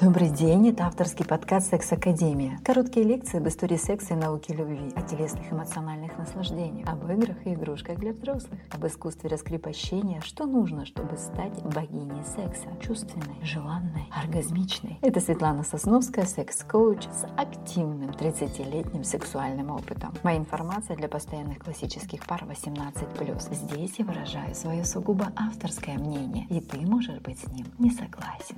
Добрый 0.00 0.30
день, 0.30 0.70
это 0.70 0.86
авторский 0.86 1.26
подкаст 1.26 1.68
«Секс 1.68 1.92
Академия». 1.92 2.58
Короткие 2.64 3.04
лекции 3.04 3.36
об 3.36 3.46
истории 3.48 3.76
секса 3.76 4.14
и 4.14 4.16
науки 4.16 4.50
любви, 4.50 4.90
о 4.96 5.02
телесных 5.02 5.52
эмоциональных 5.52 6.16
наслаждениях, 6.16 6.88
об 6.88 7.04
играх 7.10 7.36
и 7.44 7.52
игрушках 7.52 7.98
для 7.98 8.14
взрослых, 8.14 8.58
об 8.70 8.86
искусстве 8.86 9.28
раскрепощения, 9.28 10.22
что 10.22 10.46
нужно, 10.46 10.86
чтобы 10.86 11.18
стать 11.18 11.62
богиней 11.64 12.24
секса, 12.24 12.68
чувственной, 12.80 13.44
желанной, 13.44 14.06
оргазмичной. 14.10 14.98
Это 15.02 15.20
Светлана 15.20 15.64
Сосновская, 15.64 16.24
секс-коуч 16.24 17.02
с 17.02 17.26
активным 17.36 18.08
30-летним 18.08 19.04
сексуальным 19.04 19.70
опытом. 19.70 20.14
Моя 20.22 20.38
информация 20.38 20.96
для 20.96 21.08
постоянных 21.08 21.58
классических 21.58 22.24
пар 22.24 22.46
18+. 22.48 23.54
Здесь 23.54 23.98
я 23.98 24.04
выражаю 24.06 24.54
свое 24.54 24.82
сугубо 24.82 25.30
авторское 25.36 25.98
мнение, 25.98 26.46
и 26.48 26.62
ты 26.62 26.78
можешь 26.86 27.20
быть 27.20 27.38
с 27.38 27.52
ним 27.52 27.66
не 27.78 27.90
согласен. 27.90 28.56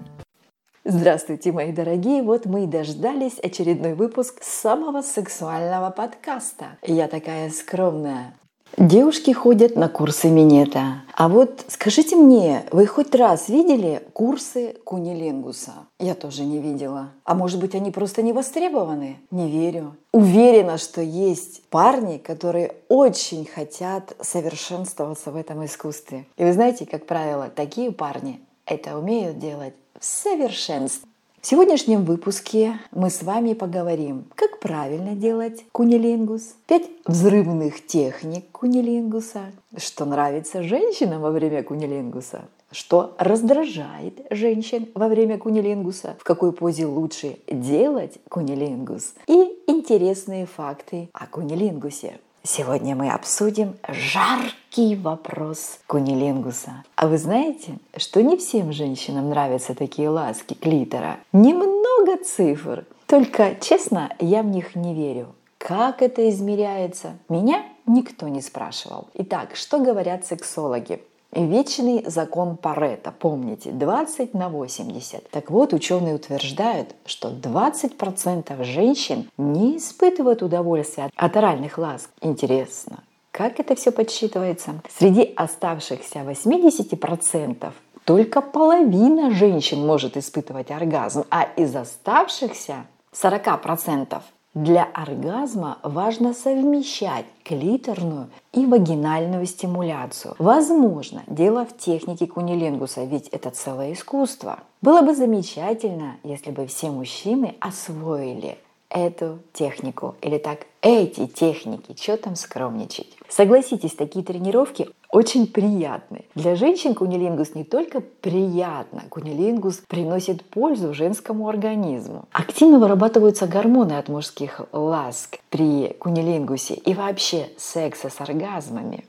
Здравствуйте, 0.84 1.52
мои 1.52 1.70
дорогие! 1.70 2.24
Вот 2.24 2.45
мы 2.45 2.64
и 2.64 2.66
дождались 2.66 3.38
очередной 3.38 3.95
выпуск 3.95 4.42
самого 4.42 5.02
сексуального 5.02 5.90
подкаста. 5.90 6.77
Я 6.84 7.06
такая 7.06 7.50
скромная. 7.50 8.34
Девушки 8.77 9.30
ходят 9.30 9.76
на 9.76 9.88
курсы 9.88 10.28
минета. 10.28 11.04
А 11.14 11.28
вот 11.28 11.64
скажите 11.68 12.16
мне, 12.16 12.64
вы 12.73 12.87
хоть 12.87 13.14
раз 13.14 13.48
видели 13.48 14.02
курсы 14.12 14.74
кунилингуса? 14.82 15.73
Я 16.00 16.16
тоже 16.16 16.42
не 16.42 16.59
видела. 16.59 17.10
А 17.23 17.37
может 17.37 17.60
быть, 17.60 17.76
они 17.76 17.92
просто 17.92 18.23
не 18.23 18.32
востребованы? 18.32 19.20
Не 19.30 19.48
верю. 19.48 19.95
Уверена, 20.12 20.78
что 20.78 21.01
есть 21.01 21.62
парни, 21.68 22.18
которые 22.18 22.74
очень 22.88 23.46
хотят 23.46 24.16
совершенствоваться 24.20 25.30
в 25.30 25.37
этом 25.37 25.64
искусстве. 25.64 26.26
И 26.37 26.42
вы 26.42 26.52
знаете, 26.52 26.87
как 26.87 27.06
правило, 27.06 27.52
такие 27.54 27.92
парни 27.92 28.40
это 28.66 28.99
умеют 28.99 29.38
делать 29.38 29.74
совершенстве. 30.01 31.09
В 31.41 31.46
сегодняшнем 31.46 32.05
выпуске 32.05 32.79
мы 32.93 33.10
с 33.10 33.23
вами 33.23 33.54
поговорим, 33.54 34.27
как 34.37 34.60
правильно 34.60 35.16
делать 35.16 35.65
кунилингус, 35.73 36.54
пять 36.69 36.88
взрывных 37.04 37.85
техник 37.85 38.45
кунилингуса, 38.52 39.46
что 39.77 40.04
нравится 40.04 40.63
женщинам 40.63 41.21
во 41.21 41.32
время 41.32 41.65
кунилингуса, 41.65 42.43
что 42.71 43.16
раздражает 43.19 44.24
женщин 44.30 44.88
во 44.95 45.09
время 45.09 45.37
кунилингуса, 45.37 46.16
в 46.21 46.23
какой 46.23 46.52
позе 46.52 46.87
лучше 46.87 47.38
делать 47.49 48.19
кунилингус 48.29 49.15
и 49.26 49.59
интересные 49.66 50.47
факты 50.47 51.09
о 51.13 51.26
кунилингусе. 51.26 52.21
Сегодня 52.45 52.96
мы 52.96 53.09
обсудим 53.10 53.76
жаркий 53.87 54.96
вопрос 54.96 55.79
кунилингуса. 55.87 56.82
А 56.96 57.07
вы 57.07 57.16
знаете, 57.16 57.79
что 57.96 58.21
не 58.21 58.37
всем 58.37 58.73
женщинам 58.73 59.30
нравятся 59.30 59.76
такие 59.76 60.09
ласки 60.09 60.54
клитора? 60.54 61.18
Немного 61.32 62.16
цифр. 62.24 62.85
Только, 63.07 63.54
честно, 63.60 64.12
я 64.19 64.43
в 64.43 64.47
них 64.47 64.75
не 64.75 64.93
верю. 64.93 65.37
Как 65.59 66.03
это 66.03 66.28
измеряется? 66.31 67.16
Меня 67.28 67.62
никто 67.87 68.26
не 68.26 68.41
спрашивал. 68.41 69.06
Итак, 69.15 69.54
что 69.54 69.78
говорят 69.78 70.26
сексологи? 70.26 71.00
Вечный 71.34 72.05
закон 72.06 72.59
Паретта, 72.59 73.11
помните, 73.11 73.71
20 73.71 74.34
на 74.34 74.50
80. 74.50 75.31
Так 75.31 75.50
вот, 75.50 75.72
ученые 75.72 76.16
утверждают, 76.16 76.94
что 77.06 77.31
20% 77.31 78.62
женщин 78.65 79.31
не 79.38 79.78
испытывают 79.78 80.43
удовольствия 80.43 81.09
от 81.16 81.37
оральных 81.37 81.78
ласк. 81.78 82.10
Интересно, 82.21 82.99
как 83.31 83.60
это 83.60 83.75
все 83.75 83.93
подсчитывается? 83.93 84.83
Среди 84.94 85.33
оставшихся 85.34 86.19
80% 86.19 87.72
только 88.05 88.43
половина 88.43 89.31
женщин 89.31 89.87
может 89.87 90.19
испытывать 90.19 90.71
оргазм, 90.71 91.25
а 91.31 91.44
из 91.56 91.75
оставшихся 91.75 92.84
40% 93.15 94.21
для 94.54 94.84
оргазма 94.84 95.78
важно 95.82 96.34
совмещать 96.34 97.24
клиторную 97.42 98.28
и 98.52 98.66
вагинальную 98.66 99.46
стимуляцию. 99.46 100.34
Возможно, 100.38 101.22
дело 101.26 101.64
в 101.64 101.76
технике 101.76 102.26
кунилингуса, 102.26 103.04
ведь 103.04 103.28
это 103.28 103.50
целое 103.50 103.94
искусство. 103.94 104.60
Было 104.82 105.00
бы 105.02 105.14
замечательно, 105.14 106.16
если 106.22 106.50
бы 106.50 106.66
все 106.66 106.91
мужчины 106.91 107.56
освоили 107.60 108.58
эту 108.92 109.41
технику 109.53 110.14
или 110.20 110.38
так 110.38 110.66
эти 110.82 111.26
техники, 111.26 111.97
что 111.98 112.16
там 112.16 112.36
скромничать. 112.36 113.08
Согласитесь, 113.28 113.94
такие 113.94 114.25
тренировки 114.25 114.88
очень 115.10 115.47
приятны. 115.47 116.25
Для 116.34 116.54
женщин 116.56 116.94
кунилингус 116.94 117.54
не 117.54 117.64
только 117.64 118.00
приятно, 118.00 119.03
кунилингус 119.08 119.82
приносит 119.88 120.44
пользу 120.44 120.92
женскому 120.92 121.48
организму. 121.48 122.26
Активно 122.32 122.78
вырабатываются 122.78 123.47
гормоны 123.47 123.92
от 123.92 124.08
мужских 124.08 124.60
ласк 124.72 125.38
при 125.50 125.94
кунилингусе 125.98 126.74
и 126.74 126.94
вообще 126.94 127.48
секса 127.56 128.10
с 128.10 128.20
оргазмами. 128.20 129.04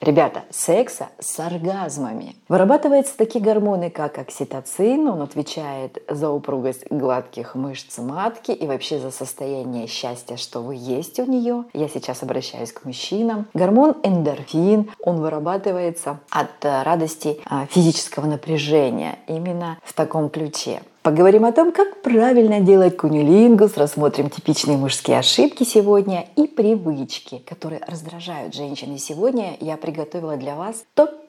Ребята, 0.00 0.44
секса 0.50 1.08
с 1.18 1.38
оргазмами. 1.40 2.36
Вырабатываются 2.48 3.16
такие 3.16 3.42
гормоны, 3.42 3.90
как 3.90 4.18
окситоцин, 4.18 5.08
он 5.08 5.22
отвечает 5.22 6.02
за 6.08 6.30
упругость 6.30 6.86
гладких 6.90 7.54
мышц 7.54 7.98
матки 7.98 8.50
и 8.50 8.66
вообще 8.66 8.98
за 8.98 9.10
состояние 9.10 9.86
счастья, 9.86 10.36
что 10.36 10.60
вы 10.60 10.76
есть 10.76 11.18
у 11.18 11.24
нее. 11.24 11.64
Я 11.72 11.88
сейчас 11.88 12.22
обращаюсь 12.22 12.72
к 12.72 12.84
мужчинам. 12.84 13.46
Гормон 13.54 13.96
эндорфин, 14.02 14.90
он 15.00 15.20
вырабатывается 15.20 16.20
от 16.30 16.62
радости 16.62 17.40
а, 17.46 17.66
физического 17.66 18.26
напряжения 18.26 19.18
именно 19.26 19.78
в 19.82 19.92
таком 19.92 20.28
ключе. 20.28 20.82
Поговорим 21.06 21.44
о 21.44 21.52
том, 21.52 21.70
как 21.70 22.02
правильно 22.02 22.58
делать 22.58 22.96
кунилингус, 22.96 23.76
рассмотрим 23.76 24.28
типичные 24.28 24.76
мужские 24.76 25.20
ошибки 25.20 25.62
сегодня 25.62 26.26
и 26.34 26.48
привычки, 26.48 27.44
которые 27.46 27.80
раздражают 27.86 28.56
женщин. 28.56 28.92
И 28.92 28.98
сегодня 28.98 29.56
я 29.60 29.76
приготовила 29.76 30.36
для 30.36 30.56
вас 30.56 30.84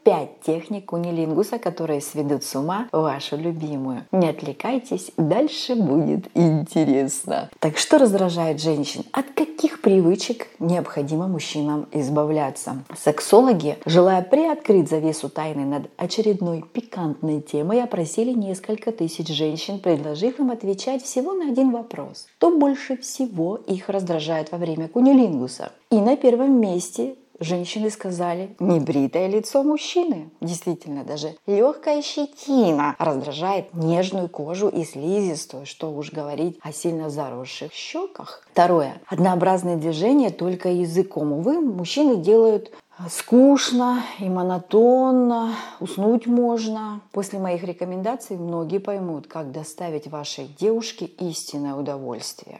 топ-5 0.07 0.29
техник 0.45 0.85
кунилингуса, 0.85 1.59
которые 1.59 2.01
сведут 2.01 2.43
с 2.43 2.55
ума 2.55 2.87
вашу 2.91 3.37
любимую. 3.37 4.05
Не 4.11 4.29
отвлекайтесь, 4.29 5.11
дальше 5.17 5.75
будет 5.75 6.27
интересно. 6.33 7.49
Так 7.59 7.77
что 7.77 7.97
раздражает 7.97 8.61
женщин? 8.61 9.03
От 9.11 9.25
каких 9.35 9.81
привычек 9.81 10.47
необходимо 10.59 11.27
мужчинам 11.27 11.87
избавляться? 11.91 12.83
Сексологи, 12.97 13.77
желая 13.85 14.21
приоткрыть 14.21 14.89
завесу 14.89 15.29
тайны 15.29 15.65
над 15.65 15.89
очередной 15.97 16.61
пикантной 16.61 17.41
темой, 17.41 17.81
опросили 17.81 18.31
несколько 18.31 18.91
тысяч 18.91 19.27
женщин, 19.27 19.79
предложив 19.79 20.39
им 20.39 20.51
отвечать 20.51 21.03
всего 21.03 21.33
на 21.33 21.49
один 21.49 21.71
вопрос. 21.71 22.27
Что 22.37 22.57
больше 22.57 22.97
всего 22.97 23.57
их 23.57 23.89
раздражает 23.89 24.51
во 24.51 24.57
время 24.57 24.87
кунилингуса? 24.87 25.71
И 25.89 25.95
на 25.95 26.17
первом 26.17 26.59
месте 26.59 27.15
женщины 27.39 27.89
сказали 27.89 28.55
небритое 28.59 29.27
лицо 29.27 29.63
мужчины. 29.63 30.29
Действительно, 30.41 31.03
даже 31.03 31.35
легкая 31.45 32.01
щетина 32.01 32.95
раздражает 32.99 33.73
нежную 33.73 34.29
кожу 34.29 34.69
и 34.69 34.83
слизистую, 34.83 35.65
что 35.65 35.91
уж 35.91 36.11
говорить 36.11 36.59
о 36.61 36.71
сильно 36.71 37.09
заросших 37.09 37.73
щеках. 37.73 38.43
Второе. 38.51 39.01
Однообразные 39.07 39.77
движения 39.77 40.29
только 40.29 40.69
языком. 40.69 41.33
Увы, 41.33 41.59
мужчины 41.59 42.17
делают 42.17 42.71
скучно 43.09 44.01
и 44.19 44.29
монотонно, 44.29 45.53
уснуть 45.79 46.25
можно. 46.25 47.01
После 47.11 47.39
моих 47.39 47.63
рекомендаций 47.63 48.37
многие 48.37 48.79
поймут, 48.79 49.27
как 49.27 49.51
доставить 49.51 50.07
вашей 50.07 50.47
девушке 50.59 51.05
истинное 51.05 51.75
удовольствие. 51.75 52.59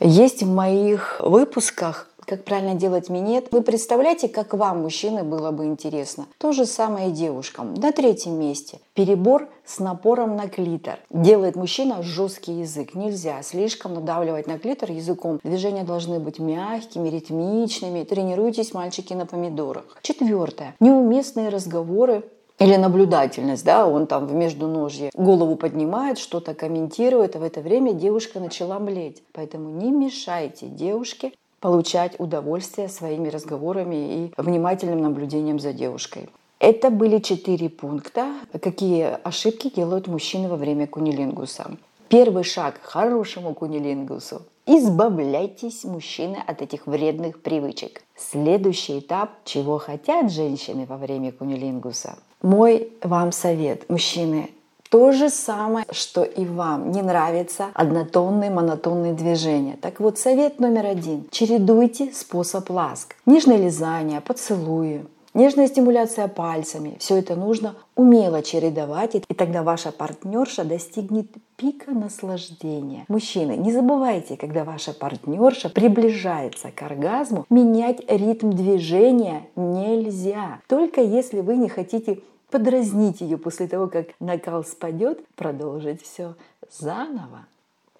Есть 0.00 0.42
в 0.42 0.48
моих 0.48 1.20
выпусках 1.20 2.08
как 2.28 2.44
правильно 2.44 2.74
делать 2.74 3.08
минет. 3.08 3.48
Вы 3.52 3.62
представляете, 3.62 4.28
как 4.28 4.52
вам, 4.52 4.82
мужчины, 4.82 5.24
было 5.24 5.50
бы 5.50 5.64
интересно? 5.64 6.26
То 6.36 6.52
же 6.52 6.66
самое 6.66 7.08
и 7.08 7.12
девушкам. 7.12 7.72
На 7.72 7.90
третьем 7.90 8.38
месте. 8.38 8.80
Перебор 8.92 9.48
с 9.64 9.78
напором 9.78 10.36
на 10.36 10.46
клитор. 10.46 10.98
Делает 11.08 11.56
мужчина 11.56 12.02
жесткий 12.02 12.60
язык. 12.60 12.94
Нельзя 12.94 13.40
слишком 13.42 13.94
надавливать 13.94 14.46
на 14.46 14.58
клитор 14.58 14.90
языком. 14.90 15.40
Движения 15.42 15.84
должны 15.84 16.20
быть 16.20 16.38
мягкими, 16.38 17.08
ритмичными. 17.08 18.04
Тренируйтесь, 18.04 18.74
мальчики, 18.74 19.14
на 19.14 19.24
помидорах. 19.24 19.84
Четвертое. 20.02 20.76
Неуместные 20.80 21.48
разговоры 21.48 22.24
или 22.58 22.74
наблюдательность, 22.76 23.64
да, 23.64 23.86
он 23.86 24.06
там 24.06 24.26
в 24.26 24.34
междуножье 24.34 25.10
голову 25.14 25.56
поднимает, 25.56 26.18
что-то 26.18 26.54
комментирует, 26.54 27.36
а 27.36 27.38
в 27.38 27.42
это 27.44 27.60
время 27.60 27.92
девушка 27.92 28.40
начала 28.40 28.78
млеть. 28.78 29.22
Поэтому 29.32 29.70
не 29.70 29.90
мешайте 29.90 30.66
девушке 30.66 31.32
получать 31.60 32.18
удовольствие 32.18 32.88
своими 32.88 33.28
разговорами 33.28 33.96
и 33.96 34.32
внимательным 34.36 35.02
наблюдением 35.02 35.58
за 35.58 35.72
девушкой. 35.72 36.28
Это 36.60 36.90
были 36.90 37.18
четыре 37.18 37.68
пункта, 37.68 38.34
какие 38.60 39.18
ошибки 39.22 39.70
делают 39.70 40.08
мужчины 40.08 40.48
во 40.48 40.56
время 40.56 40.88
кунилингуса. 40.88 41.76
Первый 42.08 42.42
шаг 42.42 42.80
к 42.80 42.84
хорошему 42.84 43.54
кунилингусу– 43.54 44.42
избавляйтесь, 44.66 45.84
мужчины, 45.84 46.38
от 46.44 46.62
этих 46.62 46.86
вредных 46.86 47.40
привычек. 47.42 48.02
Следующий 48.16 48.98
этап– 48.98 49.30
чего 49.44 49.78
хотят 49.78 50.32
женщины 50.32 50.86
во 50.86 50.96
время 50.96 51.30
кунилингуса. 51.30 52.18
Мой 52.42 52.92
вам 53.02 53.32
совет, 53.32 53.88
мужчины, 53.88 54.50
То 54.90 55.12
же 55.12 55.28
самое, 55.28 55.84
что 55.90 56.22
и 56.22 56.46
вам. 56.46 56.92
Не 56.92 57.02
нравятся 57.02 57.66
однотонные, 57.74 58.50
монотонные 58.50 59.12
движения. 59.12 59.76
Так 59.80 60.00
вот, 60.00 60.18
совет 60.18 60.60
номер 60.60 60.86
один. 60.86 61.28
Чередуйте 61.30 62.10
способ 62.12 62.70
ласк. 62.70 63.16
Нежное 63.26 63.58
лизание, 63.58 64.20
поцелуи, 64.22 65.04
Нежная 65.38 65.68
стимуляция 65.68 66.26
пальцами. 66.26 66.96
Все 66.98 67.16
это 67.16 67.36
нужно 67.36 67.76
умело 67.94 68.42
чередовать, 68.42 69.14
и 69.14 69.34
тогда 69.34 69.62
ваша 69.62 69.92
партнерша 69.92 70.64
достигнет 70.64 71.28
пика 71.54 71.92
наслаждения. 71.92 73.04
Мужчины, 73.06 73.52
не 73.52 73.70
забывайте, 73.70 74.36
когда 74.36 74.64
ваша 74.64 74.92
партнерша 74.92 75.68
приближается 75.68 76.72
к 76.72 76.82
оргазму, 76.82 77.46
менять 77.50 78.00
ритм 78.10 78.50
движения 78.50 79.46
нельзя. 79.54 80.58
Только 80.66 81.02
если 81.02 81.38
вы 81.38 81.56
не 81.56 81.68
хотите 81.68 82.18
подразнить 82.50 83.20
ее 83.20 83.38
после 83.38 83.68
того, 83.68 83.86
как 83.86 84.08
накал 84.18 84.64
спадет, 84.64 85.24
продолжить 85.36 86.02
все 86.02 86.34
заново. 86.68 87.46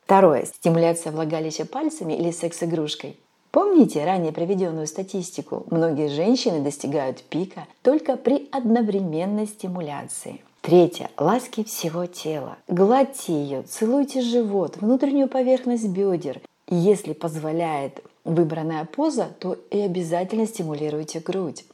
Второе. 0.03 0.45
Стимуляция 0.45 1.13
влагалища 1.13 1.67
пальцами 1.67 2.15
или 2.15 2.33
секс-игрушкой. 2.33 3.17
Помните 3.51 4.05
ранее 4.05 4.33
приведенную 4.33 4.87
статистику? 4.87 5.65
Многие 5.71 6.09
женщины 6.09 6.61
достигают 6.61 7.23
пика 7.23 7.67
только 7.83 8.17
при 8.17 8.49
одновременной 8.53 9.47
стимуляции. 9.47 10.43
Третье. 10.61 11.11
Ласки 11.17 11.65
всего 11.65 12.07
тела. 12.07 12.59
Гладьте 12.69 13.33
ее, 13.33 13.63
целуйте 13.63 14.21
живот, 14.21 14.77
внутреннюю 14.77 15.29
поверхность 15.29 15.89
бедер. 15.89 16.41
Если 16.69 17.15
позволяет 17.15 18.03
выбранная 18.25 18.85
поза, 18.85 19.29
то 19.39 19.57
и 19.71 19.81
обязательно 19.81 20.47
стимулируйте 20.47 21.21
грудь. 21.21 21.65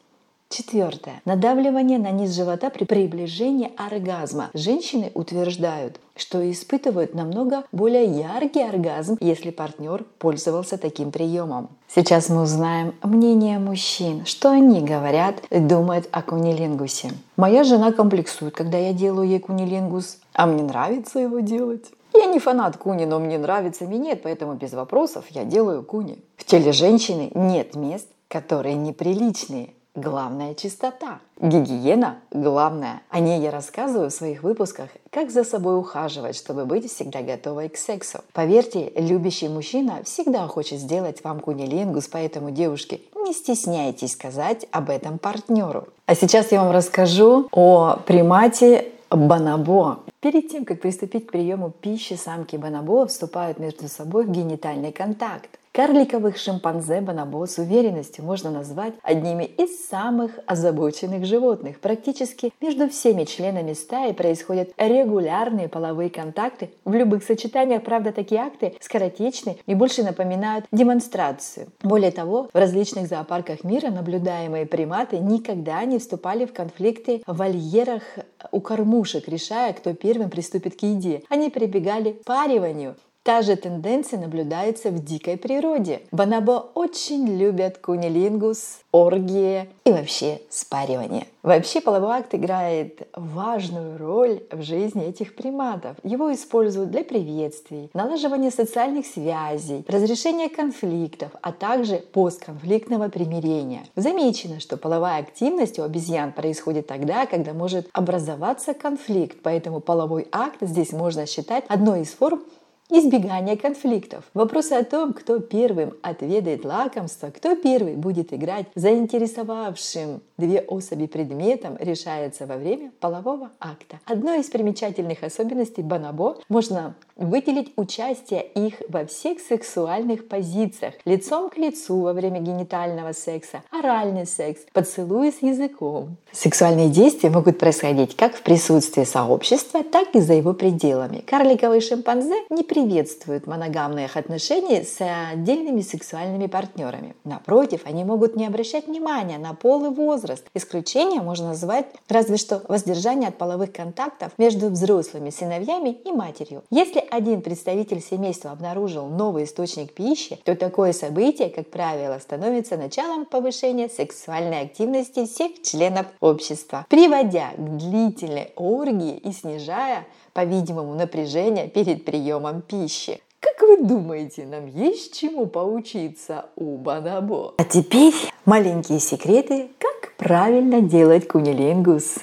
Четвертое. 0.57 1.21
Надавливание 1.25 1.99
на 1.99 2.13
низ 2.13 2.31
живота 2.31 2.71
при 2.71 2.85
приближении 2.85 3.73
оргазма. 3.77 4.51
Женщины 4.55 5.11
утверждают, 5.13 5.99
что 6.15 6.49
испытывают 6.49 7.13
намного 7.13 7.65
более 7.73 8.05
яркий 8.05 8.63
оргазм, 8.63 9.17
если 9.19 9.51
партнер 9.51 10.05
пользовался 10.21 10.79
таким 10.79 11.11
приемом. 11.11 11.71
Сейчас 11.93 12.29
мы 12.29 12.43
узнаем 12.43 12.95
мнение 13.03 13.59
мужчин, 13.59 14.25
что 14.27 14.53
они 14.53 14.81
говорят 14.81 15.43
и 15.51 15.59
думают 15.59 16.09
о 16.13 16.23
кунилингусе. 16.23 17.11
Моя 17.37 17.65
жена 17.65 17.91
комплексует, 17.91 18.55
когда 18.55 18.79
я 18.79 18.93
делаю 18.93 19.29
ей 19.29 19.41
кунилингус, 19.41 20.19
а 20.35 20.47
мне 20.47 20.63
нравится 20.63 21.19
его 21.19 21.41
делать. 21.41 21.87
Я 22.17 22.27
не 22.27 22.39
фанат 22.39 22.77
куни, 22.77 23.07
но 23.07 23.19
мне 23.19 23.39
нравится 23.39 23.89
минет, 23.89 24.23
поэтому 24.23 24.55
без 24.55 24.73
вопросов 24.73 25.25
я 25.31 25.43
делаю 25.45 25.83
куни. 25.83 26.23
В 26.37 26.45
теле 26.45 26.71
женщины 26.71 27.33
нет 27.35 27.75
мест, 27.75 28.07
которые 28.29 28.77
неприличные. 28.77 29.71
Главная 29.95 30.57
чистота. 30.57 31.21
Гигиена– 31.41 32.19
главное. 32.33 33.03
О 33.11 33.21
ней 33.21 33.41
я 33.41 33.53
рассказываю 33.53 34.11
в 34.11 34.13
своих 34.13 34.43
выпусках, 34.43 34.89
как 35.11 35.31
за 35.31 35.45
собой 35.45 35.79
ухаживать, 35.79 36.35
чтобы 36.35 36.65
быть 36.65 36.91
всегда 36.91 37.23
готовой 37.23 37.69
к 37.69 37.77
сексу. 37.77 38.19
Поверьте, 38.33 38.91
любящий 38.97 39.49
мужчина 39.49 40.01
всегда 40.03 40.49
хочет 40.49 40.81
сделать 40.81 41.23
вам 41.23 41.39
кунилингус, 41.39 42.09
поэтому, 42.09 42.51
девушки, 42.51 43.03
не 43.15 43.33
стесняйтесь 43.33 44.15
сказать 44.15 44.67
об 44.73 44.91
этом 44.91 45.19
партнеру. 45.19 45.87
А 46.07 46.17
сейчас 46.17 46.51
я 46.51 46.65
вам 46.65 46.73
расскажу 46.73 47.47
о 47.53 47.99
примате 48.05 48.89
Банабо. 49.11 50.01
Перед 50.19 50.49
тем, 50.49 50.65
как 50.65 50.81
приступить 50.81 51.29
к 51.29 51.31
приему 51.31 51.71
пищи, 51.71 52.15
самки 52.15 52.57
Банабо 52.57 53.07
вступают 53.07 53.61
между 53.61 53.87
собой 53.87 54.25
в 54.25 54.31
генитальный 54.31 54.91
контакт. 54.91 55.51
Карликовых 55.77 56.37
шимпанзе 56.37 57.01
бонобо 57.01 57.49
с 57.49 57.59
уверенностью 57.59 58.25
можно 58.25 58.49
назвать 58.53 58.95
одними 59.03 59.43
из 59.43 59.89
самых 59.89 60.39
озабоченных 60.47 61.25
животных. 61.25 61.81
Практически 61.81 62.53
между 62.61 62.89
всеми 62.89 63.25
членами 63.25 63.73
стаи 63.73 64.13
происходят 64.13 64.71
регулярные 64.79 65.69
половые 65.69 66.11
контакты. 66.11 66.71
В 66.85 66.95
любых 66.95 67.25
сочетаниях, 67.25 67.83
правда, 67.83 68.13
такие 68.13 68.41
акты 68.41 68.77
скоротечны 68.79 69.57
и 69.67 69.75
больше 69.75 70.05
напоминают 70.05 70.67
демонстрацию. 70.71 71.67
Более 71.83 72.13
того, 72.13 72.51
в 72.53 72.57
различных 72.57 73.09
зоопарках 73.09 73.65
мира 73.65 73.91
наблюдаемые 73.91 74.67
приматы 74.67 75.19
никогда 75.19 75.85
не 75.85 75.99
вступали 75.99 76.47
в 76.47 76.53
конфликты 76.53 77.25
в 77.27 77.37
вольерах 77.37 78.05
у 78.53 78.61
кормушек, 78.61 79.27
решая, 79.27 79.73
кто 79.73 79.93
первым 79.93 80.31
приступит 80.31 80.79
к 80.79 80.85
еде. 80.85 81.25
Они 81.29 81.51
прибегали 81.51 82.13
к 82.13 82.25
париванию, 82.25 82.95
Та 83.25 83.41
же 83.41 83.57
тенденция 83.57 84.21
наблюдается 84.21 84.91
в 84.91 85.03
дикой 85.03 85.39
природе. 85.39 86.03
Бонобо 86.13 86.71
очень 86.75 87.39
любят 87.39 87.79
кунилингус, 87.79 88.81
оргии 88.93 89.71
и 89.87 89.91
вообще 89.91 90.43
спаривание. 90.51 91.27
Вообще 91.43 91.81
половой 91.81 92.19
акт 92.19 92.35
играет 92.35 93.09
важную 93.15 93.97
роль 93.97 94.43
в 94.51 94.61
жизни 94.61 95.07
этих 95.07 95.37
приматов. 95.37 95.97
Его 96.03 96.35
используют 96.35 96.91
для 96.91 97.03
приветствий, 97.03 97.89
налаживания 97.95 98.51
социальных 98.51 99.07
связей, 99.07 99.87
разрешения 99.89 100.51
конфликтов, 100.51 101.31
а 101.41 101.53
также 101.53 101.97
постконфликтного 102.13 103.09
примирения. 103.09 103.85
Замечено, 103.97 104.61
что 104.61 104.77
половая 104.77 105.21
активность 105.21 105.79
у 105.79 105.83
обезьян 105.83 106.31
происходит 106.31 106.89
тогда, 106.89 107.25
когда 107.25 107.55
может 107.55 107.89
образоваться 107.95 108.75
конфликт, 108.75 109.39
поэтому 109.43 109.81
половой 109.81 110.29
акт 110.31 110.59
здесь 110.61 110.93
можно 110.93 111.25
считать 111.25 111.65
одной 111.69 112.03
из 112.03 112.11
форм 112.11 112.43
избегание 112.91 113.57
конфликтов. 113.57 114.25
Вопросы 114.35 114.73
о 114.73 114.85
том, 114.85 115.13
кто 115.13 115.39
первым 115.41 115.95
отведает 116.03 116.65
лакомство, 116.65 117.31
кто 117.31 117.57
первый 117.57 117.95
будет 117.95 118.33
играть 118.33 118.67
заинтересовавшим 118.75 120.21
две 120.37 120.61
особи 120.61 121.07
предметом, 121.07 121.77
решается 121.79 122.47
во 122.47 122.57
время 122.57 122.93
полового 123.01 123.51
акта. 123.61 124.01
Одной 124.05 124.41
из 124.41 124.47
примечательных 124.47 125.23
особенностей 125.23 125.83
бонобо 125.83 126.39
можно 126.49 126.95
выделить 127.17 127.73
участие 127.77 128.43
их 128.43 128.75
во 128.89 129.07
всех 129.07 129.39
сексуальных 129.41 130.29
позициях, 130.29 130.95
лицом 131.05 131.49
к 131.49 131.57
лицу 131.57 132.01
во 132.01 132.13
время 132.13 132.41
генитального 132.41 133.13
секса, 133.13 133.63
оральный 133.71 134.27
секс, 134.27 134.63
поцелуи 134.73 135.31
с 135.31 135.41
языком. 135.41 136.17
Сексуальные 136.33 136.89
действия 136.89 137.31
могут 137.31 137.59
происходить 137.59 138.17
как 138.17 138.35
в 138.35 138.43
присутствии 138.43 139.05
сообщества, 139.05 139.85
так 139.85 140.15
и 140.15 140.21
за 140.21 140.35
его 140.35 140.53
пределами. 140.53 141.23
Карликовые 141.25 141.81
шимпанзе 141.81 142.35
не 142.51 142.65
приветствуют 142.75 143.47
моногамных 143.47 144.17
отношений 144.17 144.83
с 144.83 144.97
отдельными 145.01 145.81
сексуальными 145.81 146.49
партнерами. 146.49 147.15
Напротив, 147.23 147.83
они 147.85 148.03
могут 148.03 148.35
не 148.35 148.47
обращать 148.47 148.89
внимания 148.89 149.39
на 149.39 149.55
пол 149.55 149.85
и 149.85 149.95
возраст. 149.95 150.45
Исключение 150.55 151.23
можно 151.23 151.49
назвать 151.49 151.87
разве 152.09 152.37
что 152.37 152.63
воздержание 152.67 153.29
от 153.29 153.39
половых 153.39 153.73
контактов 153.73 154.33
между 154.39 154.71
взрослыми 154.71 155.31
сыновьями 155.31 155.91
и 155.91 156.11
матерью. 156.11 156.65
Если 156.71 156.99
один 156.99 157.43
представитель 157.43 158.01
семейства 158.01 158.51
обнаружил 158.51 159.07
новый 159.07 159.45
источник 159.45 159.95
пищи, 159.95 160.41
то 160.43 160.57
такое 160.57 160.93
событие, 160.93 161.51
как 161.51 161.71
правило, 161.71 162.19
становится 162.19 162.77
началом 162.77 163.25
повышения 163.25 163.89
сексуальной 163.89 164.63
активности 164.63 165.27
всех 165.27 165.63
членов 165.63 166.07
общества, 166.19 166.87
приводя 166.89 167.51
к 167.57 167.77
длительной 167.77 168.51
оргии 168.57 169.17
и 169.17 169.31
снижая 169.31 170.07
по-видимому, 170.35 170.95
напряжение 170.95 171.69
перед 171.69 172.05
приемом 172.05 172.61
пищи. 172.61 173.21
Как 173.41 173.63
вы 173.63 173.85
думаете, 173.85 174.45
нам 174.45 174.67
есть 174.67 175.19
чему 175.19 175.47
поучиться 175.47 176.47
у 176.57 176.77
Бонобо? 176.77 177.55
А 177.57 177.65
теперь 177.65 178.15
маленькие 178.45 179.01
секреты, 179.01 179.69
как 179.79 180.15
правильно 180.17 180.81
делать 180.81 181.29
кунилингус. 181.29 182.17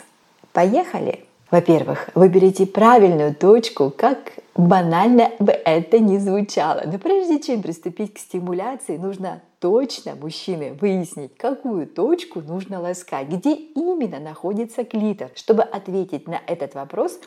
Поехали! 0.51 1.25
Во-первых, 1.49 2.09
выберите 2.15 2.65
правильную 2.65 3.35
точку, 3.35 3.91
как 3.95 4.33
банально 4.55 5.31
бы 5.39 5.51
это 5.51 5.99
ни 5.99 6.17
звучало. 6.17 6.83
Но 6.85 6.97
прежде 6.97 7.41
чем 7.41 7.61
приступить 7.61 8.13
к 8.13 8.19
стимуляции, 8.19 8.95
нужно 8.95 9.41
точно, 9.59 10.15
мужчины, 10.15 10.73
выяснить, 10.79 11.35
какую 11.37 11.87
точку 11.87 12.41
нужно 12.41 12.79
ласкать, 12.79 13.27
где 13.27 13.53
именно 13.53 14.19
находится 14.19 14.85
клитор. 14.85 15.29
Чтобы 15.35 15.63
ответить 15.63 16.25
на 16.27 16.39
этот 16.47 16.73
вопрос, 16.73 17.19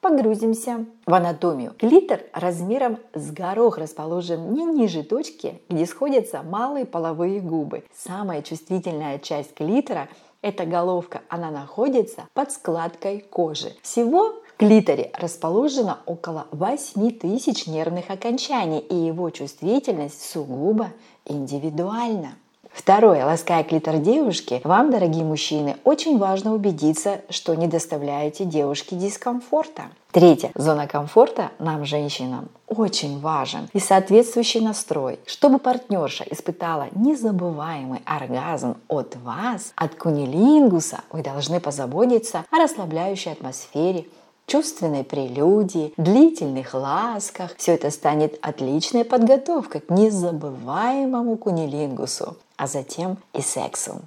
Погрузимся 0.00 0.86
в 1.04 1.12
анатомию. 1.12 1.74
Клитор 1.78 2.22
размером 2.32 2.98
с 3.12 3.30
горох 3.30 3.76
расположен 3.76 4.54
не 4.54 4.64
ниже 4.64 5.02
точки, 5.02 5.60
где 5.68 5.84
сходятся 5.84 6.42
малые 6.42 6.86
половые 6.86 7.40
губы. 7.40 7.84
Самая 7.94 8.40
чувствительная 8.40 9.18
часть 9.18 9.52
клитора– 9.52 10.08
это 10.40 10.64
головка. 10.64 11.20
Она 11.28 11.50
находится 11.50 12.22
под 12.32 12.50
складкой 12.50 13.20
кожи. 13.20 13.76
Всего 13.82 14.30
в 14.30 14.56
клиторе 14.56 15.10
расположено 15.18 15.98
около 16.06 16.46
8 16.52 17.18
тысяч 17.18 17.66
нервных 17.66 18.08
окончаний, 18.08 18.78
и 18.78 18.94
его 18.94 19.28
чувствительность 19.28 20.22
сугубо 20.22 20.92
индивидуальна. 21.26 22.36
Второе. 22.72 23.24
Лаская 23.24 23.62
клитор 23.62 23.98
девушки, 23.98 24.60
вам, 24.64 24.90
дорогие 24.90 25.24
мужчины, 25.24 25.76
очень 25.84 26.18
важно 26.18 26.54
убедиться, 26.54 27.20
что 27.28 27.54
не 27.54 27.66
доставляете 27.66 28.44
девушке 28.44 28.96
дискомфорта. 28.96 29.84
Третье. 30.12 30.50
Зона 30.54 30.88
комфорта 30.88 31.50
нам, 31.58 31.84
женщинам, 31.84 32.48
очень 32.66 33.20
важен 33.20 33.68
и 33.72 33.78
соответствующий 33.78 34.60
настрой. 34.60 35.20
Чтобы 35.26 35.58
партнерша 35.58 36.24
испытала 36.30 36.88
незабываемый 36.94 38.00
оргазм 38.04 38.76
от 38.88 39.14
вас, 39.16 39.72
от 39.76 39.94
кунилингуса, 39.94 41.02
вы 41.12 41.22
должны 41.22 41.60
позаботиться 41.60 42.44
о 42.50 42.58
расслабляющей 42.58 43.30
атмосфере, 43.30 44.06
чувственной 44.46 45.04
прелюдии, 45.04 45.94
длительных 45.96 46.74
ласках. 46.74 47.54
Все 47.56 47.74
это 47.74 47.90
станет 47.90 48.36
отличной 48.42 49.04
подготовкой 49.04 49.80
к 49.80 49.90
незабываемому 49.90 51.36
кунилингусу, 51.36 52.36
а 52.60 52.66
затем 52.66 53.16
и 53.32 53.40
сексу. 53.40 54.02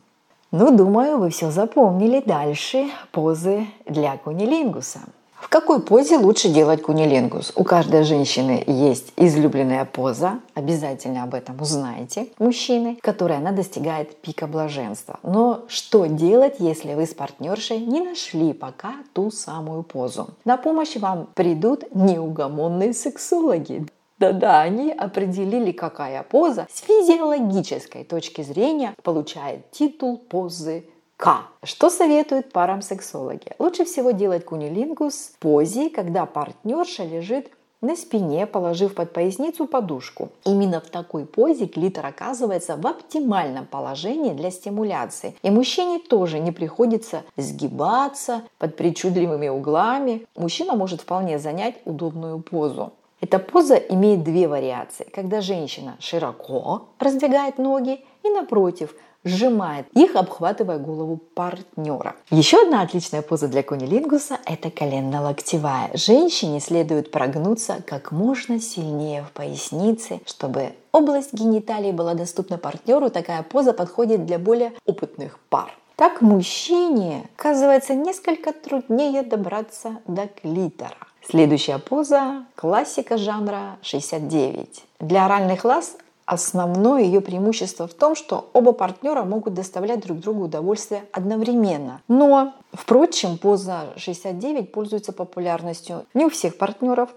Ну, 0.52 0.78
думаю, 0.78 1.18
вы 1.18 1.32
все 1.32 1.50
запомнили 1.50 2.22
дальше 2.24 2.86
позы 3.12 3.66
для 3.88 4.16
кунилингуса. 4.18 5.00
В 5.34 5.50
какой 5.50 5.82
позе 5.82 6.20
лучше 6.20 6.50
делать 6.50 6.84
кунилингус? 6.84 7.52
У 7.56 7.64
каждой 7.64 8.04
женщины 8.04 8.64
есть 8.68 9.12
излюбленная 9.18 9.86
поза, 9.86 10.40
обязательно 10.54 11.24
об 11.24 11.34
этом 11.34 11.60
узнаете, 11.60 12.28
мужчины, 12.38 13.00
которой 13.02 13.38
она 13.38 13.52
достигает 13.52 14.22
пика 14.22 14.46
блаженства. 14.46 15.20
Но 15.24 15.64
что 15.68 16.06
делать, 16.06 16.58
если 16.60 16.94
вы 16.94 17.08
с 17.08 17.16
партнершей 17.16 17.80
не 17.80 18.02
нашли 18.02 18.54
пока 18.54 18.94
ту 19.14 19.32
самую 19.32 19.82
позу? 19.82 20.28
На 20.46 20.58
помощь 20.58 20.96
вам 20.96 21.28
придут 21.34 21.84
неугомонные 21.94 22.94
сексологи. 22.94 23.88
Да-да, 24.20 24.62
они 24.62 24.92
определили, 24.92 25.72
какая 25.72 26.24
поза 26.24 26.68
с 26.72 26.82
физиологической 26.82 28.04
точки 28.04 28.42
зрения 28.42 28.96
получает 29.04 29.72
титул 29.72 30.18
позы 30.18 30.86
к. 31.18 31.48
Что 31.64 31.90
советуют 31.90 32.52
парам 32.52 32.82
сексологи? 32.82 33.54
Лучше 33.60 33.86
всего 33.86 34.12
делать 34.12 34.46
кунилингус 34.46 35.32
в 35.34 35.40
позе, 35.40 35.90
когда 35.90 36.26
партнерша 36.26 37.04
лежит 37.04 37.50
на 37.84 37.98
спине, 37.98 38.48
положив 38.48 38.96
под 38.96 39.12
поясницу 39.12 39.68
подушку. 39.68 40.30
Именно 40.46 40.80
в 40.80 40.90
такой 40.90 41.26
позе 41.26 41.68
клитор 41.68 42.06
оказывается 42.06 42.78
в 42.78 42.88
оптимальном 42.88 43.66
положении 43.66 44.32
для 44.32 44.52
стимуляции. 44.52 45.36
И 45.44 45.50
мужчине 45.50 46.00
тоже 46.00 46.40
не 46.40 46.52
приходится 46.52 47.24
сгибаться 47.36 48.44
под 48.58 48.78
причудливыми 48.78 49.50
углами. 49.50 50.26
Мужчина 50.36 50.76
может 50.76 51.02
вполне 51.02 51.40
занять 51.40 51.76
удобную 51.84 52.40
позу. 52.40 52.94
Эта 53.24 53.40
поза 53.40 53.76
имеет 53.76 54.24
две 54.24 54.50
вариации. 54.50 55.08
Когда 55.14 55.40
женщина 55.40 55.96
широко 56.02 56.90
раздвигает 57.00 57.58
ноги 57.58 58.04
и 58.22 58.30
напротив– 58.30 58.94
сжимает 59.24 59.86
их, 59.94 60.18
обхватывая 60.18 60.78
голову 60.78 61.16
партнера. 61.34 62.18
Еще 62.30 62.62
одна 62.62 62.82
отличная 62.82 63.22
поза 63.22 63.48
для 63.48 63.64
кунилингуса– 63.64 64.40
это 64.46 64.70
коленно-локтевая. 64.70 65.92
Женщине 65.94 66.60
следует 66.60 67.12
прогнуться 67.12 67.82
как 67.88 68.12
можно 68.12 68.60
сильнее 68.60 69.24
в 69.24 69.32
пояснице, 69.32 70.20
чтобы 70.26 70.74
область 70.92 71.34
гениталий 71.34 71.94
была 71.94 72.16
доступна 72.16 72.58
партнеру. 72.58 73.10
Такая 73.10 73.44
поза 73.44 73.72
подходит 73.72 74.26
для 74.26 74.38
более 74.38 74.74
опытных 74.86 75.40
пар. 75.50 75.74
Так 75.96 76.22
мужчине 76.22 77.30
оказывается 77.38 77.94
несколько 77.94 78.52
труднее 78.52 79.22
добраться 79.22 80.00
до 80.06 80.28
клитора. 80.28 80.98
Следующая 81.30 81.78
поза– 81.78 82.46
классика 82.56 83.18
жанра 83.18 83.78
69. 83.82 84.84
Для 85.00 85.26
оральных 85.26 85.64
лаз 85.64 85.96
Основное 86.26 87.02
ее 87.02 87.20
преимущество 87.20 87.86
в 87.86 87.94
том, 87.94 88.16
что 88.16 88.50
оба 88.54 88.72
партнера 88.72 89.24
могут 89.24 89.54
доставлять 89.54 90.00
друг 90.00 90.20
другу 90.20 90.46
удовольствие 90.46 91.04
одновременно. 91.12 92.02
Но, 92.08 92.54
впрочем, 92.72 93.38
поза 93.38 93.94
69 93.98 94.72
пользуется 94.72 95.12
популярностью 95.12 96.06
не 96.14 96.26
у 96.26 96.30
всех 96.30 96.58
партнеров. 96.58 97.10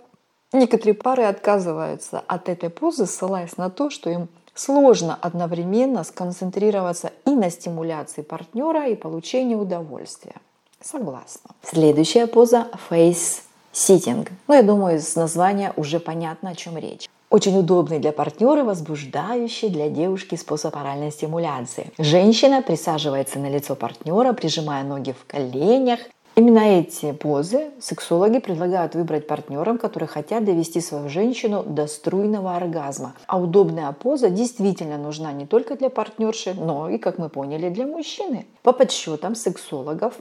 Некоторые 0.52 0.94
пары 0.94 1.22
отказываются 1.24 2.22
от 2.26 2.48
этой 2.48 2.68
позы, 2.68 3.06
ссылаясь 3.06 3.56
на 3.56 3.70
то, 3.70 3.90
что 3.90 4.10
им 4.10 4.28
сложно 4.54 5.16
одновременно 5.20 6.02
сконцентрироваться 6.02 7.12
и 7.26 7.30
на 7.30 7.48
стимуляции 7.50 8.22
партнера, 8.22 8.88
и 8.88 8.96
получении 8.96 9.54
удовольствия. 9.54 10.34
Согласна. 10.80 11.50
Следующая 11.62 12.26
поза– 12.26 12.68
face 12.90 13.42
sitting. 13.76 14.28
Ну, 14.48 14.54
я 14.54 14.62
думаю, 14.62 14.96
из 14.96 15.14
названия 15.16 15.72
уже 15.76 16.00
понятно, 16.00 16.50
о 16.50 16.54
чем 16.54 16.78
речь. 16.78 17.08
Очень 17.28 17.58
удобный 17.58 17.98
для 17.98 18.12
партнера, 18.12 18.64
возбуждающий 18.64 19.68
для 19.68 19.90
девушки 19.90 20.36
способ 20.36 20.76
оральной 20.76 21.10
стимуляции. 21.10 21.90
Женщина 21.98 22.62
присаживается 22.62 23.38
на 23.38 23.50
лицо 23.50 23.74
партнера, 23.74 24.32
прижимая 24.32 24.84
ноги 24.84 25.12
в 25.12 25.26
коленях. 25.26 26.00
Именно 26.36 26.80
эти 26.80 27.12
позы 27.12 27.70
сексологи 27.80 28.38
предлагают 28.38 28.94
выбрать 28.94 29.26
партнерам, 29.26 29.78
которые 29.78 30.06
хотят 30.06 30.44
довести 30.44 30.80
свою 30.80 31.08
женщину 31.08 31.62
до 31.62 31.86
струйного 31.86 32.54
оргазма. 32.54 33.14
А 33.26 33.38
удобная 33.38 33.90
поза 33.92 34.30
действительно 34.30 34.98
нужна 34.98 35.32
не 35.32 35.46
только 35.46 35.76
для 35.76 35.90
партнерши, 35.90 36.54
но 36.54 36.88
и, 36.90 36.98
как 36.98 37.18
мы 37.18 37.28
поняли, 37.28 37.70
для 37.70 37.86
мужчины. 37.86 38.46
По 38.62 38.72
подсчетам 38.72 39.34
сексологов, 39.34 40.14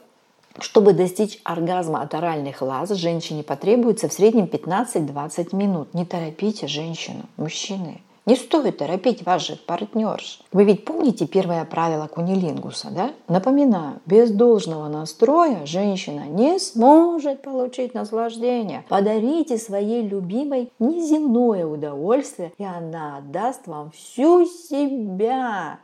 чтобы 0.59 0.93
достичь 0.93 1.39
оргазма 1.43 2.01
от 2.01 2.13
оральных 2.13 2.62
лаз, 2.62 2.89
женщине 2.91 3.43
потребуется 3.43 4.09
в 4.09 4.13
среднем 4.13 4.45
15-20 4.45 5.55
минут. 5.55 5.93
Не 5.93 6.05
торопите 6.05 6.67
женщину, 6.67 7.24
мужчины. 7.38 8.01
Не 8.25 8.35
стоит 8.35 8.79
торопить 8.79 9.24
ваших 9.24 9.63
партнерш. 9.65 10.41
Вы 10.51 10.63
ведь 10.63 10.83
помните 10.83 11.27
первое 11.27 11.63
правило 11.63 12.07
кунилингуса, 12.07 12.89
да? 12.89 13.12
Напоминаю, 13.27 14.01
без 14.07 14.31
должного 14.31 14.88
настроя 14.88 15.63
женщина 15.67 16.25
не 16.27 16.57
сможет 16.57 17.43
получить 17.43 17.93
наслаждение. 17.93 18.83
Подарите 18.89 19.59
своей 19.59 20.01
любимой 20.01 20.71
неземное 20.79 21.67
удовольствие, 21.67 22.51
и 22.57 22.63
она 22.63 23.17
отдаст 23.17 23.67
вам 23.67 23.91
всю 23.91 24.45
себя. 24.47 25.79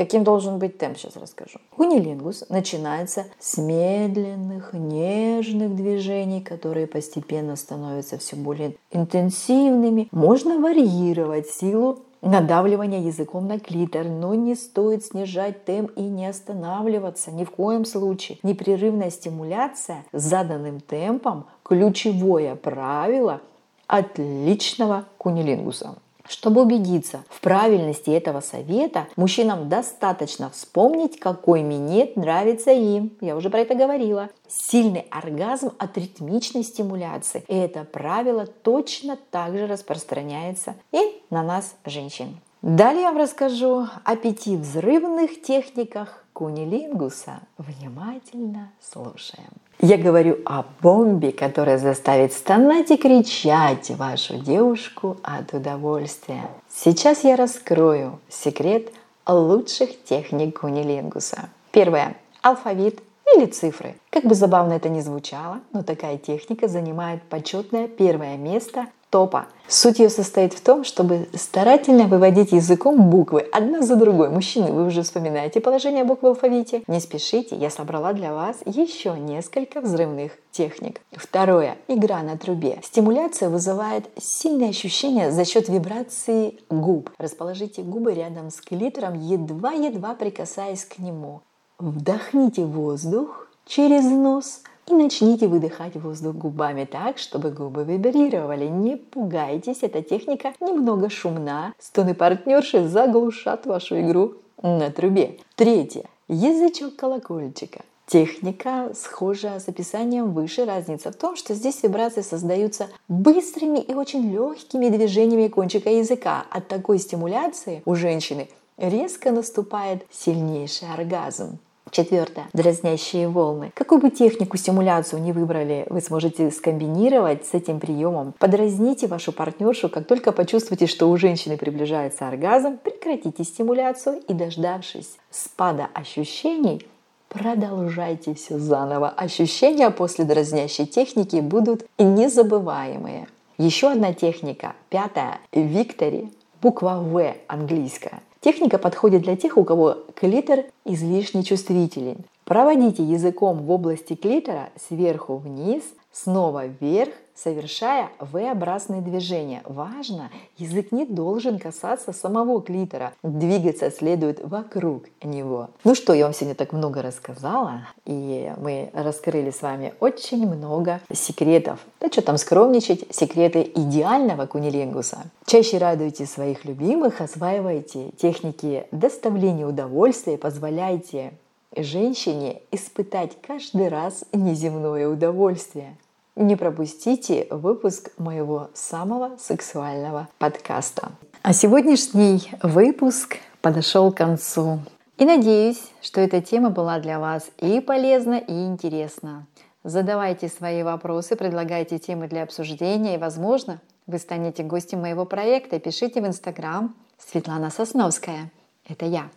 Каким 0.00 0.24
должен 0.24 0.58
быть 0.58 0.78
темп, 0.78 0.96
сейчас 0.96 1.16
расскажу. 1.16 1.58
Кунилингус 1.76 2.46
начинается 2.48 3.26
с 3.38 3.58
медленных, 3.58 4.72
нежных 4.72 5.76
движений, 5.76 6.40
которые 6.40 6.86
постепенно 6.86 7.54
становятся 7.54 8.16
все 8.16 8.34
более 8.34 8.76
интенсивными. 8.90 10.08
Можно 10.10 10.58
варьировать 10.58 11.50
силу 11.50 11.98
надавливания 12.22 13.00
языком 13.00 13.46
на 13.46 13.60
клитор, 13.60 14.06
но 14.06 14.34
не 14.34 14.54
стоит 14.54 15.04
снижать 15.04 15.66
темп 15.66 15.90
и 15.96 16.00
не 16.00 16.24
останавливаться 16.28 17.30
ни 17.30 17.44
в 17.44 17.50
коем 17.50 17.84
случае. 17.84 18.38
Непрерывная 18.42 19.10
стимуляция 19.10 20.06
с 20.12 20.22
заданным 20.22 20.80
темпом– 20.80 21.44
ключевое 21.62 22.54
правило 22.54 23.42
отличного 23.86 25.04
кунилингуса. 25.18 25.96
Чтобы 26.30 26.62
убедиться 26.62 27.24
в 27.28 27.40
правильности 27.40 28.10
этого 28.10 28.40
совета, 28.40 29.08
мужчинам 29.16 29.68
достаточно 29.68 30.48
вспомнить, 30.48 31.18
какой 31.18 31.62
минет 31.62 32.14
нравится 32.14 32.70
им. 32.70 33.16
Я 33.20 33.34
уже 33.34 33.50
про 33.50 33.58
это 33.58 33.74
говорила. 33.74 34.28
Сильный 34.46 35.06
оргазм 35.10 35.72
от 35.76 35.98
ритмичной 35.98 36.62
стимуляции. 36.62 37.42
И 37.48 37.56
это 37.56 37.82
правило 37.82 38.46
точно 38.46 39.18
так 39.32 39.56
же 39.56 39.66
распространяется 39.66 40.76
и 40.92 41.00
на 41.30 41.42
нас, 41.42 41.74
женщин. 41.84 42.38
Далее 42.62 43.02
я 43.02 43.12
вам 43.12 43.22
расскажу 43.22 43.86
о 44.04 44.16
пяти 44.16 44.56
взрывных 44.56 45.40
техниках 45.40 46.24
кунилингуса. 46.34 47.40
Внимательно 47.56 48.70
слушаем. 48.82 49.48
Я 49.80 49.96
говорю 49.96 50.38
о 50.44 50.66
бомбе, 50.82 51.32
которая 51.32 51.78
заставит 51.78 52.34
стонать 52.34 52.90
и 52.90 52.98
кричать 52.98 53.90
вашу 53.92 54.36
девушку 54.36 55.16
от 55.22 55.54
удовольствия. 55.54 56.50
Сейчас 56.68 57.24
я 57.24 57.36
раскрою 57.36 58.20
секрет 58.28 58.92
лучших 59.26 60.04
техник 60.04 60.60
кунилингуса. 60.60 61.48
Первое. 61.72 62.14
Алфавит 62.42 63.00
или 63.34 63.46
цифры. 63.46 63.96
Как 64.10 64.24
бы 64.24 64.34
забавно 64.34 64.74
это 64.74 64.90
ни 64.90 65.00
звучало, 65.00 65.60
но 65.72 65.82
такая 65.82 66.18
техника 66.18 66.68
занимает 66.68 67.22
почетное 67.22 67.88
первое 67.88 68.36
место 68.36 68.86
топа. 69.10 69.46
Суть 69.68 70.00
ее 70.00 70.10
состоит 70.10 70.52
в 70.52 70.60
том, 70.60 70.82
чтобы 70.82 71.28
старательно 71.34 72.08
выводить 72.08 72.50
языком 72.50 73.08
буквы 73.08 73.40
одна 73.52 73.82
за 73.82 73.94
другой. 73.94 74.28
Мужчины, 74.28 74.72
вы 74.72 74.86
уже 74.86 75.02
вспоминаете 75.02 75.60
положение 75.60 76.02
букв 76.02 76.22
в 76.22 76.26
алфавите? 76.26 76.82
Не 76.88 76.98
спешите, 76.98 77.54
я 77.54 77.70
собрала 77.70 78.12
для 78.12 78.32
вас 78.32 78.56
еще 78.64 79.16
несколько 79.16 79.80
взрывных 79.80 80.32
техник. 80.50 81.00
Второе. 81.12 81.76
Игра 81.86 82.22
на 82.22 82.36
трубе. 82.36 82.80
Стимуляция 82.82 83.48
вызывает 83.48 84.06
сильное 84.18 84.70
ощущение 84.70 85.30
за 85.30 85.44
счет 85.44 85.68
вибрации 85.68 86.58
губ. 86.68 87.10
Расположите 87.18 87.82
губы 87.82 88.12
рядом 88.14 88.50
с 88.50 88.60
клитором, 88.60 89.14
едва-едва 89.20 90.14
прикасаясь 90.14 90.84
к 90.84 90.98
нему. 90.98 91.42
Вдохните 91.78 92.64
воздух 92.64 93.48
через 93.66 94.04
нос– 94.04 94.62
и 94.88 94.92
начните 94.92 95.46
выдыхать 95.46 95.96
воздух 95.96 96.34
губами 96.34 96.84
так, 96.84 97.18
чтобы 97.18 97.50
губы 97.50 97.84
вибрировали. 97.84 98.66
Не 98.66 98.96
пугайтесь, 98.96 99.82
эта 99.82 100.02
техника 100.02 100.52
немного 100.60 101.10
шумна. 101.10 101.74
Стоны 101.78 102.14
партнерши 102.14 102.86
заглушат 102.86 103.66
вашу 103.66 104.00
игру 104.00 104.34
на 104.62 104.90
трубе. 104.90 105.38
Третье. 105.56 106.04
Язычок 106.28 106.96
колокольчика. 106.96 107.80
Техника 108.06 108.90
схожа 108.94 109.60
с 109.60 109.68
описанием 109.68 110.32
выше. 110.32 110.64
Разница 110.64 111.12
в 111.12 111.14
том, 111.14 111.36
что 111.36 111.54
здесь 111.54 111.80
вибрации 111.82 112.22
создаются 112.22 112.88
быстрыми 113.06 113.78
и 113.78 113.94
очень 113.94 114.32
легкими 114.32 114.88
движениями 114.88 115.46
кончика 115.46 115.90
языка. 115.90 116.44
От 116.50 116.66
такой 116.66 116.98
стимуляции 116.98 117.82
у 117.84 117.94
женщины 117.94 118.48
резко 118.76 119.30
наступает 119.30 120.04
сильнейший 120.10 120.88
оргазм. 120.92 121.58
Четвертое. 121.90 122.48
Дразнящие 122.52 123.28
волны. 123.28 123.72
Какую 123.74 124.00
бы 124.00 124.10
технику 124.10 124.56
стимуляцию 124.56 125.22
не 125.22 125.32
выбрали, 125.32 125.86
вы 125.90 126.00
сможете 126.00 126.50
скомбинировать 126.50 127.46
с 127.46 127.54
этим 127.54 127.80
приемом. 127.80 128.34
Подразните 128.38 129.06
вашу 129.06 129.32
партнершу, 129.32 129.88
как 129.88 130.06
только 130.06 130.32
почувствуете, 130.32 130.86
что 130.86 131.10
у 131.10 131.16
женщины 131.16 131.56
приближается 131.56 132.28
оргазм, 132.28 132.78
прекратите 132.78 133.42
стимуляцию 133.44 134.20
и, 134.28 134.34
дождавшись 134.34 135.16
спада 135.30 135.88
ощущений, 135.94 136.86
продолжайте 137.28 138.34
все 138.34 138.58
заново. 138.58 139.08
Ощущения 139.08 139.90
после 139.90 140.24
дразнящей 140.24 140.86
техники 140.86 141.36
будут 141.36 141.86
незабываемые. 141.98 143.26
Еще 143.58 143.90
одна 143.90 144.14
техника, 144.14 144.74
пятая, 144.88 145.38
Виктори, 145.52 146.32
буква 146.62 147.00
В 147.02 147.34
английская. 147.46 148.20
Техника 148.40 148.78
подходит 148.78 149.22
для 149.22 149.36
тех, 149.36 149.58
у 149.58 149.64
кого 149.64 149.98
клитор 150.14 150.64
излишне 150.86 151.42
чувствителен. 151.42 152.24
Проводите 152.44 153.02
языком 153.02 153.58
в 153.58 153.70
области 153.70 154.14
клитора 154.14 154.70
сверху 154.88 155.36
вниз, 155.36 155.82
снова 156.10 156.66
вверх, 156.66 157.12
совершая 157.42 158.10
V-образные 158.20 159.00
движения. 159.00 159.62
Важно, 159.64 160.30
язык 160.58 160.92
не 160.92 161.06
должен 161.06 161.58
касаться 161.58 162.12
самого 162.12 162.60
клитора. 162.60 163.12
Двигаться 163.22 163.90
следует 163.90 164.40
вокруг 164.42 165.04
него. 165.22 165.70
Ну 165.84 165.94
что, 165.94 166.12
я 166.12 166.24
вам 166.24 166.34
сегодня 166.34 166.54
так 166.54 166.72
много 166.72 167.02
рассказала, 167.02 167.88
и 168.04 168.52
мы 168.58 168.90
раскрыли 168.92 169.50
с 169.50 169.62
вами 169.62 169.94
очень 170.00 170.46
много 170.46 171.00
секретов. 171.12 171.80
Да 172.00 172.08
что 172.10 172.22
там 172.22 172.36
скромничать, 172.36 173.04
секреты 173.14 173.70
идеального 173.74 174.46
кунилингуса. 174.46 175.18
Чаще 175.46 175.78
радуйте 175.78 176.26
своих 176.26 176.64
любимых, 176.64 177.20
осваивайте 177.20 178.10
техники 178.16 178.86
доставления 178.92 179.66
удовольствия, 179.66 180.36
позволяйте 180.36 181.32
женщине 181.76 182.60
испытать 182.72 183.36
каждый 183.40 183.88
раз 183.88 184.24
неземное 184.32 185.08
удовольствие. 185.08 185.96
Не 186.36 186.54
пропустите 186.54 187.48
выпуск 187.50 188.10
моего 188.16 188.70
самого 188.72 189.36
сексуального 189.36 190.28
подкаста. 190.38 191.10
А 191.42 191.52
сегодняшний 191.52 192.52
выпуск 192.62 193.38
подошел 193.60 194.12
к 194.12 194.18
концу. 194.18 194.78
И 195.18 195.24
надеюсь, 195.24 195.82
что 196.00 196.20
эта 196.20 196.40
тема 196.40 196.70
была 196.70 197.00
для 197.00 197.18
вас 197.18 197.50
и 197.58 197.80
полезна, 197.80 198.34
и 198.34 198.52
интересна. 198.66 199.46
Задавайте 199.82 200.48
свои 200.48 200.84
вопросы, 200.84 201.34
предлагайте 201.34 201.98
темы 201.98 202.28
для 202.28 202.44
обсуждения, 202.44 203.16
и, 203.16 203.18
возможно, 203.18 203.80
вы 204.06 204.18
станете 204.18 204.62
гостем 204.62 205.00
моего 205.00 205.24
проекта. 205.24 205.80
Пишите 205.80 206.20
в 206.20 206.26
Инстаграм 206.26 206.94
Светлана 207.18 207.70
Сосновская. 207.70 208.52
Это 208.88 209.04
я. 209.04 209.30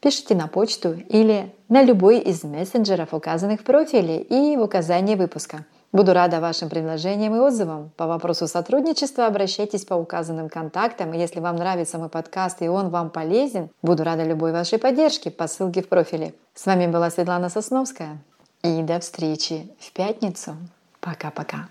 Пишите 0.00 0.34
на 0.34 0.46
почту 0.46 0.94
или 1.08 1.54
на 1.68 1.82
любой 1.82 2.20
из 2.20 2.42
мессенджеров, 2.42 3.12
указанных 3.12 3.60
в 3.60 3.64
профиле 3.64 4.22
и 4.22 4.56
в 4.56 4.62
указании 4.62 5.14
выпуска– 5.14 5.66
Буду 5.90 6.12
рада 6.12 6.40
вашим 6.40 6.68
предложениям 6.68 7.34
и 7.34 7.38
отзывам. 7.38 7.90
По 7.96 8.06
вопросу 8.06 8.46
сотрудничества 8.46 9.26
обращайтесь 9.26 9.86
по 9.86 9.94
указанным 9.94 10.50
контактам. 10.50 11.12
Если 11.12 11.40
вам 11.40 11.56
нравится 11.56 11.98
мой 11.98 12.10
подкаст 12.10 12.60
и 12.60 12.68
он 12.68 12.90
вам 12.90 13.08
полезен, 13.08 13.70
буду 13.80 14.04
рада 14.04 14.22
любой 14.24 14.52
вашей 14.52 14.78
поддержке 14.78 15.30
по 15.30 15.46
ссылке 15.46 15.82
в 15.82 15.88
профиле. 15.88 16.34
С 16.54 16.66
вами 16.66 16.86
была 16.86 17.10
Светлана 17.10 17.48
Сосновская. 17.48 18.18
И 18.62 18.82
до 18.82 19.00
встречи 19.00 19.70
в 19.78 19.92
пятницу. 19.92 20.56
Пока-пока. 21.00 21.68